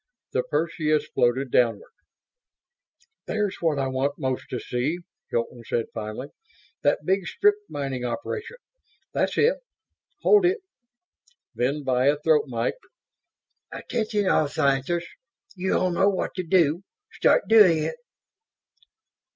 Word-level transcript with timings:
The 0.31 0.41
Perseus 0.41 1.05
floated 1.13 1.51
downward. 1.51 1.91
"There's 3.27 3.57
what 3.61 3.77
I 3.77 3.85
want 3.85 4.17
most 4.17 4.45
to 4.49 4.59
see," 4.59 4.97
Hilton 5.29 5.63
said, 5.63 5.85
finally. 5.93 6.29
"That 6.81 7.05
big 7.05 7.27
strip 7.27 7.53
mining 7.69 8.03
operation... 8.03 8.57
that's 9.13 9.37
it... 9.37 9.57
hold 10.23 10.43
it!" 10.43 10.63
Then, 11.53 11.83
via 11.83 12.17
throat 12.17 12.45
mike, 12.47 12.79
"Attention, 13.71 14.27
all 14.27 14.47
scientists! 14.47 15.11
You 15.55 15.77
all 15.77 15.91
know 15.91 16.09
what 16.09 16.33
to 16.33 16.41
do. 16.43 16.81
Start 17.11 17.43
doing 17.47 17.77
it." 17.83 17.97